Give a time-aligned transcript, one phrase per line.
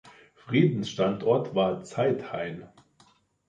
[0.33, 2.67] Friedensstandort war Zeithain.